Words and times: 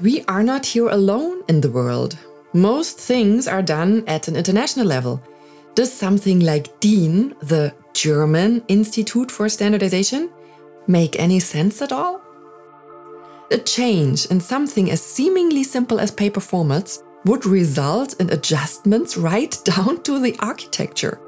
We 0.00 0.24
are 0.26 0.42
not 0.42 0.66
here 0.66 0.88
alone 0.88 1.44
in 1.48 1.60
the 1.60 1.70
world. 1.70 2.18
Most 2.52 2.98
things 2.98 3.46
are 3.46 3.62
done 3.62 4.02
at 4.08 4.26
an 4.26 4.34
international 4.34 4.86
level. 4.86 5.22
Does 5.76 5.92
something 5.92 6.40
like 6.40 6.80
DIN, 6.80 7.36
the 7.40 7.72
German 7.92 8.64
Institute 8.66 9.30
for 9.30 9.48
Standardization, 9.48 10.30
make 10.88 11.18
any 11.18 11.38
sense 11.38 11.80
at 11.80 11.92
all? 11.92 12.20
A 13.52 13.58
change 13.58 14.26
in 14.26 14.40
something 14.40 14.90
as 14.90 15.00
seemingly 15.00 15.62
simple 15.62 16.00
as 16.00 16.10
paper 16.10 16.40
formats 16.40 17.04
would 17.24 17.46
result 17.46 18.14
in 18.20 18.30
adjustments 18.30 19.16
right 19.16 19.56
down 19.64 20.02
to 20.02 20.18
the 20.18 20.34
architecture. 20.40 21.20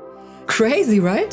Crazy, 0.46 0.98
right? 0.98 1.33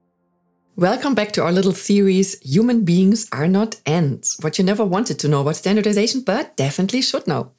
Welcome 0.77 1.15
back 1.15 1.33
to 1.33 1.43
our 1.43 1.51
little 1.51 1.73
series 1.73 2.39
Human 2.39 2.85
Beings 2.85 3.27
Are 3.33 3.47
Not 3.47 3.81
Ants. 3.85 4.39
What 4.39 4.57
you 4.57 4.63
never 4.63 4.85
wanted 4.85 5.19
to 5.19 5.27
know 5.27 5.41
about 5.41 5.57
standardization, 5.57 6.21
but 6.21 6.55
definitely 6.55 7.01
should 7.01 7.27
know. 7.27 7.51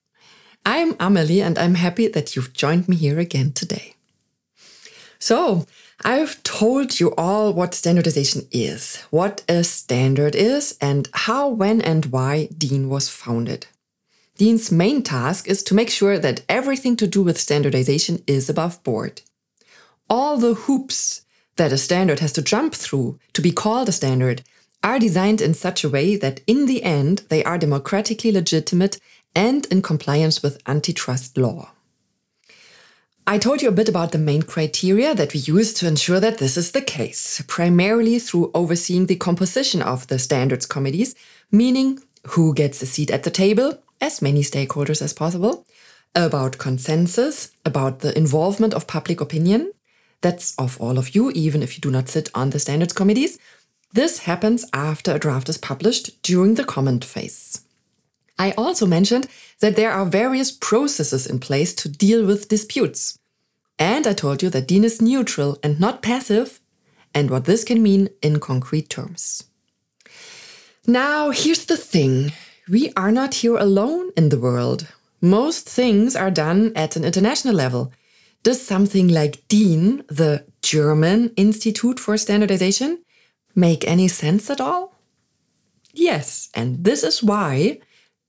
I'm 0.64 0.96
Amelie 0.98 1.42
and 1.42 1.58
I'm 1.58 1.74
happy 1.74 2.08
that 2.08 2.34
you've 2.34 2.54
joined 2.54 2.88
me 2.88 2.96
here 2.96 3.18
again 3.18 3.52
today. 3.52 3.96
So, 5.18 5.66
I've 6.02 6.42
told 6.42 7.00
you 7.00 7.14
all 7.16 7.52
what 7.52 7.74
standardization 7.74 8.48
is, 8.50 8.96
what 9.10 9.44
a 9.46 9.62
standard 9.62 10.34
is, 10.34 10.78
and 10.80 11.06
how, 11.12 11.48
when, 11.48 11.82
and 11.82 12.06
why 12.06 12.48
DIN 12.56 12.88
was 12.88 13.10
founded. 13.10 13.66
DIN's 14.38 14.72
main 14.72 15.02
task 15.02 15.46
is 15.46 15.62
to 15.64 15.74
make 15.74 15.90
sure 15.90 16.18
that 16.18 16.44
everything 16.48 16.96
to 16.96 17.06
do 17.06 17.22
with 17.22 17.38
standardization 17.38 18.24
is 18.26 18.48
above 18.48 18.82
board. 18.82 19.20
All 20.08 20.38
the 20.38 20.54
hoops 20.54 21.22
that 21.62 21.72
a 21.72 21.78
standard 21.78 22.18
has 22.18 22.32
to 22.32 22.42
jump 22.42 22.74
through 22.74 23.20
to 23.32 23.40
be 23.40 23.52
called 23.52 23.88
a 23.88 23.92
standard 23.92 24.42
are 24.82 24.98
designed 24.98 25.40
in 25.40 25.54
such 25.54 25.84
a 25.84 25.88
way 25.88 26.16
that 26.16 26.40
in 26.48 26.66
the 26.66 26.82
end 26.82 27.22
they 27.28 27.44
are 27.44 27.56
democratically 27.56 28.32
legitimate 28.32 28.98
and 29.36 29.66
in 29.66 29.80
compliance 29.80 30.42
with 30.42 30.60
antitrust 30.66 31.38
law. 31.38 31.70
I 33.28 33.38
told 33.38 33.62
you 33.62 33.68
a 33.68 33.78
bit 33.80 33.88
about 33.88 34.10
the 34.10 34.18
main 34.18 34.42
criteria 34.42 35.14
that 35.14 35.32
we 35.32 35.38
use 35.38 35.72
to 35.74 35.86
ensure 35.86 36.18
that 36.18 36.38
this 36.38 36.56
is 36.56 36.72
the 36.72 36.82
case, 36.82 37.44
primarily 37.46 38.18
through 38.18 38.50
overseeing 38.54 39.06
the 39.06 39.14
composition 39.14 39.80
of 39.80 40.08
the 40.08 40.18
standards 40.18 40.66
committees, 40.66 41.14
meaning 41.52 42.00
who 42.30 42.54
gets 42.54 42.82
a 42.82 42.86
seat 42.86 43.12
at 43.12 43.22
the 43.22 43.30
table, 43.30 43.78
as 44.00 44.20
many 44.20 44.42
stakeholders 44.42 45.00
as 45.00 45.12
possible, 45.12 45.64
about 46.16 46.58
consensus, 46.58 47.52
about 47.64 48.00
the 48.00 48.18
involvement 48.18 48.74
of 48.74 48.88
public 48.88 49.20
opinion, 49.20 49.70
that's 50.22 50.54
of 50.56 50.80
all 50.80 50.98
of 50.98 51.14
you, 51.14 51.30
even 51.32 51.62
if 51.62 51.76
you 51.76 51.80
do 51.80 51.90
not 51.90 52.08
sit 52.08 52.30
on 52.34 52.50
the 52.50 52.58
standards 52.58 52.92
committees. 52.92 53.38
This 53.92 54.20
happens 54.20 54.64
after 54.72 55.14
a 55.14 55.18
draft 55.18 55.48
is 55.48 55.58
published 55.58 56.22
during 56.22 56.54
the 56.54 56.64
comment 56.64 57.04
phase. 57.04 57.60
I 58.38 58.52
also 58.52 58.86
mentioned 58.86 59.28
that 59.60 59.76
there 59.76 59.92
are 59.92 60.06
various 60.06 60.50
processes 60.50 61.26
in 61.26 61.38
place 61.38 61.74
to 61.74 61.88
deal 61.88 62.24
with 62.24 62.48
disputes. 62.48 63.18
And 63.78 64.06
I 64.06 64.14
told 64.14 64.42
you 64.42 64.50
that 64.50 64.66
DIN 64.68 64.84
is 64.84 65.02
neutral 65.02 65.58
and 65.62 65.78
not 65.78 66.02
passive, 66.02 66.60
and 67.14 67.30
what 67.30 67.44
this 67.44 67.64
can 67.64 67.82
mean 67.82 68.08
in 68.22 68.40
concrete 68.40 68.88
terms. 68.88 69.44
Now, 70.86 71.30
here's 71.30 71.66
the 71.66 71.76
thing 71.76 72.32
we 72.68 72.92
are 72.96 73.12
not 73.12 73.34
here 73.34 73.56
alone 73.56 74.10
in 74.16 74.30
the 74.30 74.40
world. 74.40 74.86
Most 75.20 75.68
things 75.68 76.16
are 76.16 76.30
done 76.30 76.72
at 76.74 76.96
an 76.96 77.04
international 77.04 77.54
level, 77.54 77.92
does 78.42 78.60
something 78.60 79.08
like 79.08 79.46
DIN, 79.48 80.04
the 80.08 80.44
German 80.62 81.30
Institute 81.36 82.00
for 82.00 82.16
Standardization, 82.16 83.02
make 83.54 83.86
any 83.86 84.08
sense 84.08 84.50
at 84.50 84.60
all? 84.60 84.94
Yes, 85.92 86.48
and 86.54 86.84
this 86.84 87.02
is 87.04 87.22
why 87.22 87.78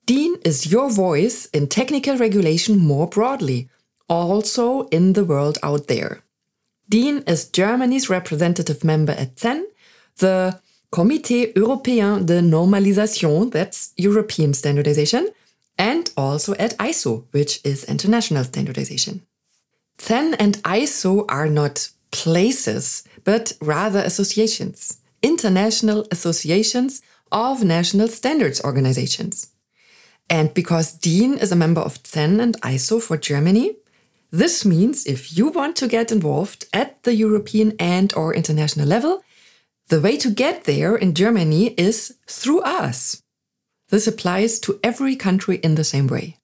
DIN 0.06 0.38
is 0.44 0.72
your 0.72 0.90
voice 0.90 1.46
in 1.47 1.68
technical 1.68 2.18
regulation 2.18 2.78
more 2.78 3.07
broadly, 3.07 3.69
also 4.09 4.88
in 4.90 5.13
the 5.13 5.24
world 5.24 5.57
out 5.63 5.88
there. 5.88 6.24
DIN 6.90 7.24
is 7.25 7.50
Germany's 7.50 8.09
representative 8.09 8.84
member 8.84 9.13
at 9.13 9.40
CEN, 9.40 9.66
the 10.18 10.59
Comité 10.91 11.53
Européen 11.53 12.24
de 12.24 12.41
Normalisation, 12.41 13.50
that's 13.50 13.94
European 13.97 14.53
standardization, 14.53 15.30
and 15.78 16.12
also 16.16 16.53
at 16.59 16.78
ISO, 16.78 17.25
which 17.31 17.59
is 17.63 17.85
international 17.85 18.44
standardization. 18.44 19.22
CEN 20.05 20.33
and 20.33 20.61
ISO 20.63 21.23
are 21.29 21.47
not 21.47 21.89
places, 22.11 23.05
but 23.23 23.53
rather 23.61 23.99
associations, 23.99 24.99
international 25.21 26.05
associations 26.11 27.01
of 27.31 27.63
national 27.63 28.09
standards 28.09 28.61
organizations. 28.65 29.53
And 30.29 30.53
because 30.53 30.91
DIN 30.91 31.37
is 31.37 31.53
a 31.53 31.55
member 31.55 31.79
of 31.79 32.01
CEN 32.03 32.41
and 32.41 32.61
ISO 32.63 33.01
for 33.01 33.15
Germany, 33.15 33.77
this 34.29 34.65
means 34.65 35.05
if 35.05 35.37
you 35.37 35.47
want 35.47 35.77
to 35.77 35.87
get 35.87 36.11
involved 36.11 36.65
at 36.73 37.01
the 37.03 37.15
European 37.15 37.73
and 37.79 38.13
or 38.13 38.33
international 38.33 38.85
level, 38.85 39.23
the 39.87 40.01
way 40.01 40.17
to 40.17 40.29
get 40.29 40.65
there 40.65 40.97
in 40.97 41.13
Germany 41.13 41.67
is 41.77 42.17
through 42.27 42.59
us. 42.63 43.23
This 43.87 44.05
applies 44.05 44.59
to 44.59 44.81
every 44.83 45.15
country 45.15 45.61
in 45.63 45.75
the 45.75 45.85
same 45.85 46.07
way 46.07 46.35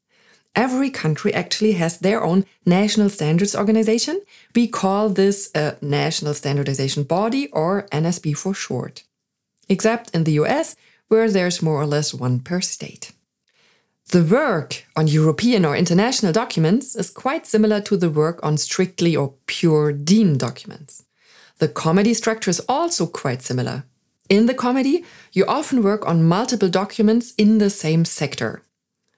every 0.56 0.90
country 0.90 1.34
actually 1.34 1.74
has 1.74 2.00
their 2.00 2.24
own 2.24 2.46
national 2.66 3.10
standards 3.10 3.56
organization. 3.56 4.22
We 4.56 4.68
call 4.68 5.10
this 5.10 5.50
a 5.56 5.78
National 5.82 6.34
Standardization 6.34 7.04
Body 7.04 7.48
or 7.52 7.88
NSB 7.92 8.38
for 8.38 8.54
short. 8.54 9.04
Except 9.68 10.10
in 10.16 10.24
the 10.24 10.34
US, 10.34 10.76
where 11.08 11.30
there's 11.30 11.62
more 11.62 11.82
or 11.82 11.86
less 11.86 12.14
one 12.14 12.40
per 12.40 12.62
state. 12.62 13.12
The 14.12 14.24
work 14.24 14.86
on 14.96 15.08
European 15.08 15.66
or 15.66 15.76
international 15.76 16.32
documents 16.32 16.96
is 16.96 17.12
quite 17.12 17.46
similar 17.46 17.80
to 17.82 17.96
the 17.96 18.10
work 18.10 18.40
on 18.42 18.58
strictly 18.58 19.16
or 19.16 19.36
pure 19.46 19.92
DIN 19.92 20.38
documents. 20.38 21.06
The 21.60 21.68
comedy 21.68 22.16
structure 22.16 22.50
is 22.50 22.62
also 22.68 23.06
quite 23.06 23.44
similar. 23.44 23.84
In 24.28 24.48
the 24.48 24.54
comedy, 24.54 25.06
you 25.34 25.46
often 25.46 25.84
work 25.84 26.08
on 26.08 26.24
multiple 26.24 26.70
documents 26.70 27.34
in 27.38 27.60
the 27.60 27.70
same 27.70 28.04
sector. 28.06 28.64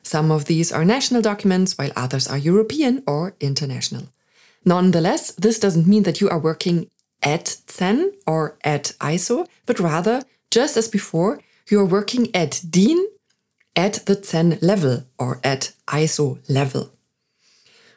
Some 0.03 0.31
of 0.31 0.45
these 0.45 0.71
are 0.71 0.85
national 0.85 1.21
documents, 1.21 1.77
while 1.77 1.91
others 1.95 2.27
are 2.27 2.37
European 2.37 3.03
or 3.07 3.35
international. 3.39 4.07
Nonetheless, 4.65 5.31
this 5.31 5.59
doesn't 5.59 5.87
mean 5.87 6.03
that 6.03 6.21
you 6.21 6.29
are 6.29 6.39
working 6.39 6.89
at 7.23 7.57
CEN 7.67 8.11
or 8.27 8.57
at 8.63 8.93
ISO, 8.99 9.47
but 9.65 9.79
rather, 9.79 10.23
just 10.49 10.77
as 10.77 10.87
before, 10.87 11.39
you 11.69 11.79
are 11.79 11.85
working 11.85 12.33
at 12.35 12.61
DIN 12.69 13.07
at 13.75 14.05
the 14.05 14.21
CEN 14.21 14.57
level 14.61 15.05
or 15.17 15.39
at 15.43 15.73
ISO 15.87 16.39
level. 16.49 16.91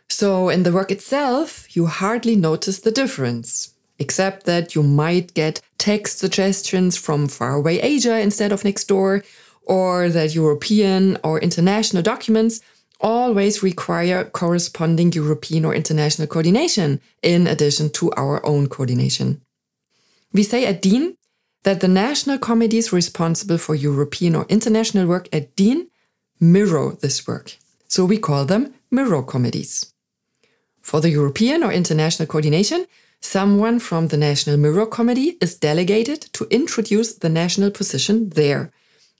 So, 0.08 0.48
in 0.48 0.62
the 0.62 0.72
work 0.72 0.90
itself, 0.90 1.74
you 1.74 1.86
hardly 1.86 2.36
notice 2.36 2.80
the 2.80 2.92
difference, 2.92 3.74
except 3.98 4.46
that 4.46 4.74
you 4.74 4.82
might 4.82 5.34
get 5.34 5.60
text 5.78 6.18
suggestions 6.18 6.96
from 6.96 7.28
faraway 7.28 7.78
Asia 7.78 8.18
instead 8.20 8.52
of 8.52 8.64
next 8.64 8.84
door, 8.84 9.24
or 9.66 10.08
that 10.08 10.34
European 10.34 11.18
or 11.22 11.40
international 11.40 12.02
documents 12.02 12.60
always 13.00 13.62
require 13.62 14.24
corresponding 14.24 15.12
European 15.12 15.64
or 15.64 15.74
international 15.74 16.28
coordination 16.28 17.00
in 17.22 17.46
addition 17.46 17.90
to 17.90 18.10
our 18.12 18.44
own 18.46 18.66
coordination. 18.68 19.40
We 20.32 20.42
say 20.42 20.64
at 20.66 20.82
DIN 20.82 21.16
that 21.64 21.80
the 21.80 21.88
national 21.88 22.38
committees 22.38 22.92
responsible 22.92 23.58
for 23.58 23.74
European 23.74 24.34
or 24.34 24.46
international 24.48 25.06
work 25.06 25.28
at 25.32 25.54
DIN 25.56 25.88
mirror 26.40 26.96
this 27.00 27.26
work. 27.26 27.56
So 27.88 28.04
we 28.04 28.18
call 28.18 28.44
them 28.44 28.74
mirror 28.90 29.22
committees. 29.22 29.92
For 30.82 31.00
the 31.00 31.10
European 31.10 31.62
or 31.62 31.72
international 31.72 32.26
coordination, 32.26 32.86
someone 33.20 33.78
from 33.78 34.08
the 34.08 34.18
National 34.18 34.58
Mirror 34.58 34.86
Committee 34.86 35.38
is 35.40 35.56
delegated 35.56 36.20
to 36.34 36.46
introduce 36.50 37.14
the 37.14 37.30
national 37.30 37.70
position 37.70 38.28
there 38.30 38.70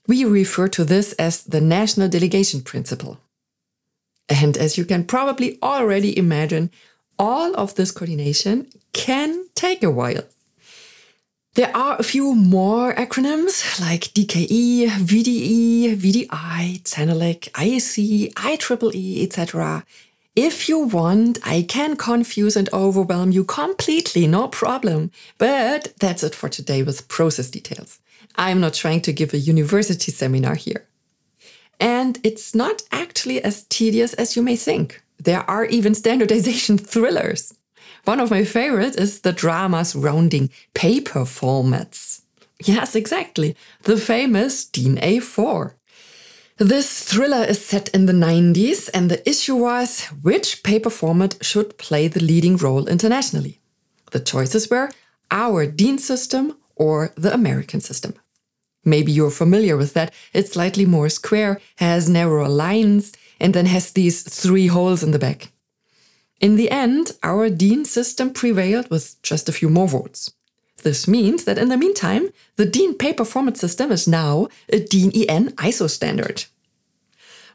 we 0.07 0.23
refer 0.25 0.67
to 0.69 0.83
this 0.83 1.13
as 1.13 1.43
the 1.43 1.61
national 1.61 2.09
delegation 2.09 2.61
principle. 2.61 3.19
And 4.29 4.57
as 4.57 4.77
you 4.77 4.85
can 4.85 5.03
probably 5.05 5.57
already 5.61 6.17
imagine, 6.17 6.71
all 7.17 7.55
of 7.55 7.75
this 7.75 7.91
coordination 7.91 8.67
can 8.93 9.47
take 9.55 9.83
a 9.83 9.91
while. 9.91 10.23
There 11.55 11.75
are 11.75 11.95
a 11.97 12.03
few 12.03 12.35
more 12.35 12.93
acronyms 12.95 13.79
like 13.79 14.11
DKE, 14.13 14.87
VDE, 14.87 15.95
VDI, 15.95 16.83
CENELEC, 16.83 17.49
IEC, 17.51 18.33
IEEE, 18.33 19.23
etc. 19.23 19.85
If 20.35 20.67
you 20.67 20.79
want, 20.79 21.39
I 21.45 21.61
can 21.61 21.95
confuse 21.95 22.57
and 22.57 22.67
overwhelm 22.73 23.31
you 23.31 23.45
completely, 23.45 24.27
no 24.27 24.49
problem. 24.49 25.11
But 25.37 25.93
that's 26.01 26.23
it 26.23 26.35
for 26.35 26.49
today 26.49 26.83
with 26.83 27.07
process 27.07 27.49
details. 27.49 27.99
I'm 28.37 28.59
not 28.59 28.73
trying 28.73 29.01
to 29.01 29.13
give 29.13 29.33
a 29.33 29.37
university 29.37 30.11
seminar 30.11 30.55
here. 30.55 30.87
And 31.79 32.19
it's 32.23 32.55
not 32.55 32.83
actually 32.91 33.43
as 33.43 33.63
tedious 33.63 34.13
as 34.13 34.35
you 34.35 34.41
may 34.41 34.55
think. 34.55 35.01
There 35.17 35.49
are 35.49 35.65
even 35.65 35.95
standardization 35.95 36.77
thrillers. 36.91 37.53
One 38.05 38.19
of 38.19 38.31
my 38.31 38.43
favorites 38.43 38.97
is 38.97 39.21
the 39.21 39.33
dramas 39.33 39.89
surrounding 39.89 40.49
paper 40.73 41.21
formats. 41.21 42.21
Yes, 42.63 42.95
exactly. 42.95 43.55
The 43.83 43.97
famous 43.97 44.65
DIN 44.65 44.97
A4. 44.97 45.73
This 46.57 47.03
thriller 47.03 47.43
is 47.43 47.65
set 47.65 47.89
in 47.89 48.05
the 48.05 48.13
90s, 48.13 48.89
and 48.93 49.11
the 49.11 49.27
issue 49.29 49.55
was 49.55 50.05
which 50.21 50.63
paper 50.63 50.89
format 50.89 51.35
should 51.41 51.77
play 51.77 52.07
the 52.07 52.23
leading 52.23 52.55
role 52.55 52.87
internationally. 52.87 53.59
The 54.11 54.21
choices 54.21 54.69
were 54.69 54.89
our 55.31 55.65
DIN 55.65 55.97
system 55.97 56.57
or 56.75 57.11
the 57.15 57.33
American 57.33 57.81
system. 57.81 58.13
Maybe 58.85 59.11
you're 59.11 59.31
familiar 59.31 59.75
with 59.75 59.93
that. 59.95 60.13
It's 60.31 60.53
slightly 60.53 60.85
more 60.85 61.09
square, 61.09 61.59
has 61.77 62.07
narrower 62.07 62.47
lines, 62.47 63.11
and 63.39 63.53
then 63.53 63.65
has 63.65 63.91
these 63.91 64.21
three 64.21 64.67
holes 64.67 65.03
in 65.03 65.11
the 65.11 65.19
back. 65.19 65.51
In 66.39 66.55
the 66.55 66.69
end, 66.69 67.11
our 67.23 67.49
DIN 67.49 67.85
system 67.85 68.31
prevailed 68.31 68.89
with 68.89 69.21
just 69.23 69.49
a 69.49 69.53
few 69.53 69.69
more 69.69 69.87
votes. 69.87 70.31
This 70.83 71.07
means 71.07 71.45
that 71.45 71.57
in 71.57 71.69
the 71.69 71.77
meantime, 71.77 72.29
the 72.57 72.65
DIN 72.65 72.93
paper 72.95 73.25
format 73.25 73.57
system 73.57 73.91
is 73.91 74.07
now 74.07 74.47
a 74.69 74.79
DIN 74.79 75.11
EN 75.15 75.51
ISO 75.53 75.89
standard. 75.89 76.45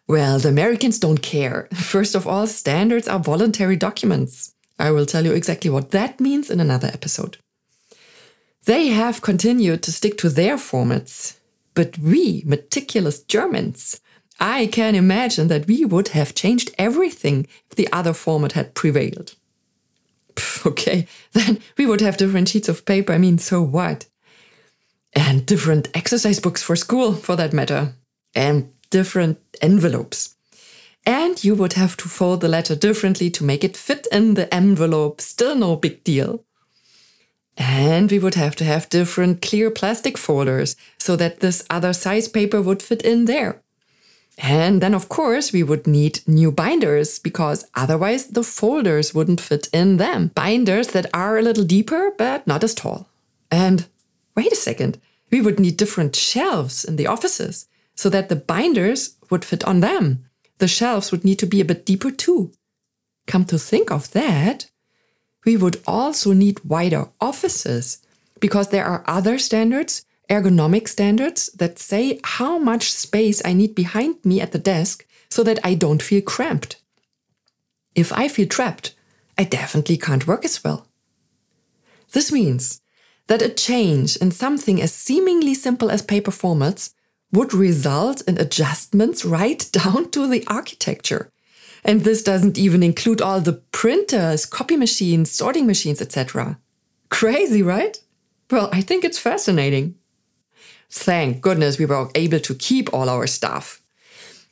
Well, 0.09 0.41
the 0.41 0.49
Americans 0.49 0.99
don't 0.99 1.23
care. 1.23 1.69
First 1.75 2.17
of 2.17 2.27
all, 2.27 2.49
standards 2.49 3.07
are 3.07 3.21
voluntary 3.21 3.77
documents. 3.77 4.55
I 4.79 4.91
will 4.91 5.07
tell 5.07 5.25
you 5.25 5.33
exactly 5.33 5.71
what 5.71 5.93
that 5.93 6.19
means 6.19 6.51
in 6.51 6.59
another 6.59 6.89
episode. 6.89 7.37
They 8.65 8.89
have 8.89 9.23
continued 9.23 9.83
to 9.85 9.93
stick 9.93 10.19
to 10.19 10.29
their 10.29 10.57
formats, 10.57 11.39
but 11.75 11.97
we, 11.99 12.43
meticulous 12.47 13.23
Germans, 13.23 14.01
I 14.39 14.67
can 14.67 14.95
imagine 14.95 15.49
that 15.49 15.67
we 15.67 15.85
would 15.85 16.09
have 16.09 16.35
changed 16.35 16.75
everything 16.79 17.47
if 17.71 17.77
the 17.77 17.89
other 17.93 18.13
format 18.13 18.53
had 18.53 18.75
prevailed. 18.75 19.35
okay, 20.67 21.07
then 21.33 21.59
we 21.77 21.87
would 21.87 22.01
have 22.01 22.17
different 22.17 22.49
sheets 22.49 22.69
of 22.69 22.85
paper. 22.85 23.13
I 23.13 23.19
mean, 23.19 23.39
so 23.39 23.63
what? 23.63 24.07
And 25.13 25.45
different 25.45 25.89
exercise 25.95 26.41
books 26.41 26.63
for 26.63 26.77
school, 26.77 27.15
for 27.15 27.37
that 27.37 27.53
matter. 27.53 27.95
And 28.35 28.73
different 28.91 29.39
envelopes. 29.61 30.37
And 31.05 31.43
you 31.43 31.55
would 31.55 31.75
have 31.75 31.97
to 31.99 32.09
fold 32.09 32.41
the 32.41 32.49
letter 32.49 32.77
differently 32.77 33.31
to 33.31 33.45
make 33.45 33.65
it 33.65 33.77
fit 33.77 34.07
in 34.13 34.35
the 34.35 34.53
envelope. 34.55 35.21
Still 35.21 35.55
no 35.55 35.77
big 35.77 36.05
deal. 36.05 36.45
And 37.61 38.11
we 38.11 38.19
would 38.19 38.37
have 38.37 38.57
to 38.57 38.65
have 38.65 38.89
different 38.89 39.43
clear 39.43 39.71
plastic 39.71 40.17
folders 40.17 40.77
so 40.99 41.15
that 41.17 41.41
this 41.41 41.63
other 41.69 41.93
size 41.93 42.27
paper 42.27 42.63
would 42.63 42.83
fit 42.83 43.03
in 43.03 43.27
there. 43.27 43.61
And 44.39 44.81
then, 44.81 44.95
of 44.95 45.11
course, 45.11 45.53
we 45.53 45.63
would 45.63 45.87
need 45.87 46.21
new 46.27 46.51
binders 46.51 47.19
because 47.19 47.67
otherwise 47.75 48.29
the 48.29 48.43
folders 48.43 49.15
wouldn't 49.15 49.43
fit 49.43 49.69
in 49.75 49.99
them. 49.99 50.31
Binders 50.35 50.89
that 50.93 51.11
are 51.13 51.37
a 51.37 51.43
little 51.43 51.65
deeper 51.65 52.13
but 52.17 52.47
not 52.47 52.65
as 52.65 52.75
tall. 52.75 53.11
And 53.51 53.87
wait 54.35 54.51
a 54.51 54.57
second, 54.57 54.99
we 55.31 55.43
would 55.43 55.61
need 55.61 55.77
different 55.77 56.17
shelves 56.17 56.83
in 56.83 56.97
the 56.97 57.07
offices 57.07 57.69
so 57.95 58.09
that 58.09 58.31
the 58.31 58.37
binders 58.37 59.17
would 59.29 59.45
fit 59.45 59.65
on 59.65 59.81
them. 59.81 60.25
The 60.57 60.69
shelves 60.69 61.13
would 61.13 61.27
need 61.27 61.39
to 61.41 61.47
be 61.47 61.61
a 61.61 61.67
bit 61.67 61.85
deeper 61.85 62.11
too. 62.11 62.53
Come 63.27 63.45
to 63.45 63.59
think 63.59 63.91
of 63.91 64.13
that, 64.13 64.70
we 65.45 65.57
would 65.57 65.81
also 65.87 66.33
need 66.33 66.65
wider 66.65 67.09
offices 67.21 67.99
because 68.41 68.69
there 68.69 68.85
are 68.85 69.05
other 69.07 69.39
standards, 69.39 70.05
ergonomic 70.29 70.89
standards, 70.89 71.51
that 71.55 71.79
say 71.79 72.21
how 72.25 72.59
much 72.59 72.93
space 72.93 73.43
I 73.45 73.53
need 73.53 73.75
behind 73.75 74.25
me 74.25 74.41
at 74.41 74.53
the 74.53 74.59
desk 74.59 75.07
so 75.29 75.43
that 75.45 75.59
I 75.65 75.75
don't 75.75 76.03
feel 76.03 76.23
cramped. 76.23 76.81
If 77.95 78.13
I 78.13 78.29
feel 78.29 78.47
trapped, 78.47 78.95
I 79.37 79.45
definitely 79.45 79.97
can't 79.97 80.27
work 80.27 80.45
as 80.45 80.63
well. 80.63 80.87
This 82.13 82.33
means 82.33 82.81
that 83.29 83.43
a 83.43 83.49
change 83.49 84.17
in 84.17 84.31
something 84.31 84.83
as 84.83 84.93
seemingly 84.93 85.55
simple 85.55 85.91
as 85.91 86.03
paper 86.03 86.31
formats 86.31 86.93
would 87.33 87.55
result 87.55 88.23
in 88.23 88.39
adjustments 88.39 89.25
right 89.25 89.69
down 89.73 90.11
to 90.11 90.27
the 90.27 90.45
architecture. 90.47 91.31
And 91.85 92.03
this 92.03 92.23
doesn't 92.23 92.59
even 92.59 92.83
include 92.83 93.21
all 93.21 93.41
the 93.41 93.55
printers, 93.73 94.47
copy 94.47 94.77
machines, 94.77 95.31
sorting 95.31 95.67
machines, 95.67 96.01
etc. 96.01 96.59
Crazy, 97.09 97.63
right? 97.63 97.99
Well, 98.51 98.69
I 98.73 98.81
think 98.81 99.05
it's 99.05 99.19
fascinating. 99.19 99.95
Thank 100.91 101.41
goodness 101.41 101.79
we 101.79 101.87
were 101.87 102.11
able 102.15 102.41
to 102.41 102.55
keep 102.55 102.93
all 102.93 103.09
our 103.09 103.27
stuff. 103.27 103.81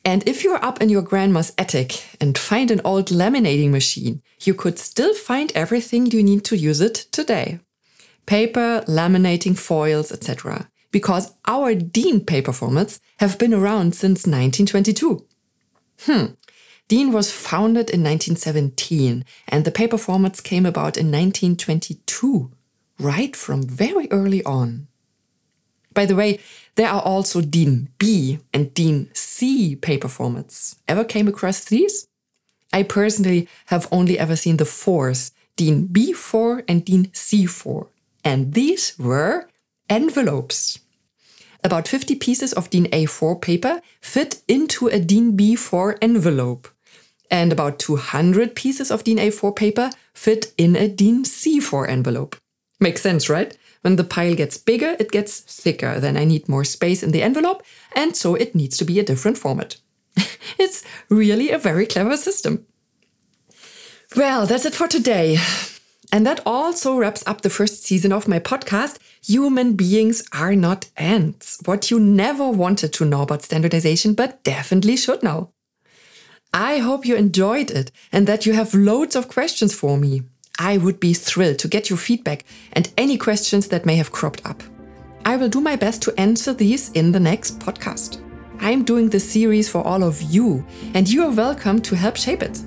And 0.05 0.27
if 0.27 0.43
you're 0.43 0.63
up 0.63 0.81
in 0.81 0.89
your 0.89 1.01
grandma's 1.01 1.53
attic 1.57 2.03
and 2.21 2.37
find 2.37 2.71
an 2.71 2.81
old 2.85 3.07
laminating 3.07 3.71
machine, 3.71 4.21
you 4.41 4.53
could 4.53 4.79
still 4.79 5.13
find 5.13 5.51
everything 5.53 6.05
you 6.07 6.23
need 6.23 6.45
to 6.45 6.55
use 6.55 6.79
it 6.79 6.95
today. 7.11 7.59
Paper, 8.25 8.83
laminating 8.87 9.57
foils, 9.57 10.11
etc 10.11 10.69
because 10.91 11.33
our 11.45 11.75
DIN 11.75 12.21
paper 12.21 12.51
formats 12.51 12.99
have 13.17 13.37
been 13.37 13.53
around 13.53 13.95
since 13.95 14.25
1922. 14.25 15.25
Hmm. 16.01 16.25
DIN 16.89 17.11
was 17.11 17.31
founded 17.31 17.91
in 17.91 18.03
1917 18.03 19.23
and 19.47 19.63
the 19.63 19.69
paper 19.69 19.97
formats 19.97 20.43
came 20.43 20.65
about 20.65 20.97
in 20.97 21.11
1922, 21.11 22.51
right 22.97 23.35
from 23.35 23.61
very 23.61 24.11
early 24.11 24.43
on. 24.43 24.87
By 25.93 26.07
the 26.07 26.15
way, 26.15 26.39
there 26.73 26.89
are 26.89 27.01
also 27.01 27.41
DIN 27.41 27.89
B 27.99 28.39
and 28.51 28.73
DIN 28.73 29.11
C 29.13 29.75
paper 29.75 30.07
formats. 30.07 30.77
Ever 30.87 31.03
came 31.03 31.27
across 31.27 31.63
these? 31.63 32.07
I 32.73 32.81
personally 32.81 33.47
have 33.67 33.87
only 33.91 34.17
ever 34.17 34.35
seen 34.35 34.57
the 34.57 34.65
fours, 34.65 35.31
DIN 35.57 35.89
B4 35.89 36.63
and 36.67 36.83
DIN 36.83 37.05
C4. 37.09 37.87
And 38.23 38.55
these 38.55 38.97
were 38.97 39.47
envelopes. 39.91 40.79
About 41.63 41.87
50 41.87 42.15
pieces 42.15 42.51
of 42.51 42.71
DIN 42.71 42.85
A4 42.85 43.39
paper 43.39 43.81
fit 44.01 44.41
into 44.47 44.87
a 44.87 44.99
DIN 44.99 45.37
B4 45.37 45.99
envelope. 46.01 46.67
And 47.31 47.51
about 47.51 47.79
200 47.79 48.55
pieces 48.55 48.89
of 48.91 49.03
DIN 49.03 49.17
A4 49.17 49.55
paper 49.55 49.91
fit 50.13 50.53
in 50.57 50.75
a 50.75 50.87
DIN 50.87 51.23
C4 51.23 51.87
envelope. 51.87 52.35
Makes 52.79 53.01
sense, 53.01 53.29
right? 53.29 53.55
When 53.81 53.95
the 53.95 54.03
pile 54.03 54.35
gets 54.35 54.57
bigger, 54.57 54.95
it 54.99 55.11
gets 55.11 55.39
thicker. 55.39 55.99
Then 55.99 56.17
I 56.17 56.25
need 56.25 56.49
more 56.49 56.63
space 56.63 57.03
in 57.03 57.11
the 57.11 57.21
envelope, 57.21 57.63
and 57.93 58.15
so 58.15 58.35
it 58.35 58.55
needs 58.55 58.77
to 58.77 58.85
be 58.85 58.99
a 58.99 59.03
different 59.03 59.37
format. 59.37 59.77
it's 60.57 60.83
really 61.09 61.51
a 61.51 61.57
very 61.57 61.85
clever 61.85 62.17
system. 62.17 62.65
Well, 64.15 64.45
that's 64.45 64.65
it 64.65 64.73
for 64.73 64.87
today. 64.87 65.37
And 66.11 66.25
that 66.25 66.41
also 66.45 66.97
wraps 66.97 67.23
up 67.27 67.41
the 67.41 67.51
first 67.51 67.83
season 67.83 68.11
of 68.11 68.27
my 68.27 68.39
podcast, 68.39 68.97
Human 69.23 69.73
Beings 69.73 70.27
Are 70.33 70.55
Not 70.55 70.89
Ants. 70.97 71.59
What 71.65 71.91
you 71.91 71.99
never 71.99 72.49
wanted 72.49 72.91
to 72.93 73.05
know 73.05 73.21
about 73.21 73.43
standardization, 73.43 74.15
but 74.15 74.43
definitely 74.43 74.97
should 74.97 75.21
know. 75.21 75.51
I 76.53 76.79
hope 76.79 77.05
you 77.05 77.15
enjoyed 77.15 77.69
it 77.69 77.91
and 78.11 78.25
that 78.25 78.45
you 78.47 78.53
have 78.53 78.73
loads 78.73 79.15
of 79.15 79.27
questions 79.27 79.75
for 79.75 79.97
me. 79.97 80.23
I 80.57 80.77
would 80.77 80.99
be 80.99 81.13
thrilled 81.13 81.59
to 81.59 81.67
get 81.67 81.91
your 81.91 81.97
feedback 81.97 82.43
and 82.73 82.91
any 82.97 83.17
questions 83.17 83.67
that 83.67 83.85
may 83.85 83.95
have 83.97 84.11
cropped 84.11 84.43
up. 84.45 84.63
I 85.25 85.35
will 85.35 85.47
do 85.47 85.61
my 85.61 85.75
best 85.75 86.01
to 86.03 86.19
answer 86.19 86.51
these 86.53 86.91
in 86.93 87.11
the 87.11 87.19
next 87.19 87.59
podcast. 87.59 88.19
I'm 88.59 88.83
doing 88.83 89.09
this 89.09 89.31
series 89.31 89.69
for 89.69 89.85
all 89.85 90.03
of 90.03 90.21
you, 90.23 90.65
and 90.95 91.07
you 91.07 91.23
are 91.23 91.31
welcome 91.31 91.81
to 91.83 91.95
help 91.95 92.17
shape 92.17 92.41
it. 92.41 92.59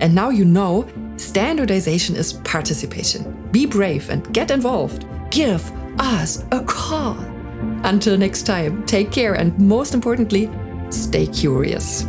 And 0.00 0.12
now 0.12 0.30
you 0.30 0.44
know 0.44 0.88
standardization 1.16 2.16
is 2.16 2.32
participation. 2.32 3.48
Be 3.52 3.64
brave 3.64 4.10
and 4.10 4.30
get 4.34 4.50
involved. 4.50 5.06
Give 5.30 5.62
us 6.00 6.44
a 6.50 6.64
call. 6.64 7.16
Until 7.84 8.18
next 8.18 8.42
time, 8.42 8.84
take 8.86 9.12
care 9.12 9.34
and 9.34 9.56
most 9.58 9.94
importantly, 9.94 10.50
stay 10.90 11.28
curious. 11.28 12.04